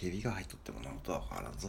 [0.00, 1.68] ひびが入っとっても何とは変わらんぞ。